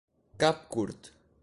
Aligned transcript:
Cap 0.43 0.65
curt. 0.77 1.13